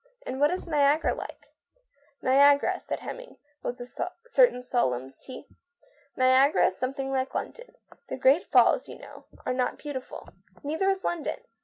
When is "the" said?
8.07-8.17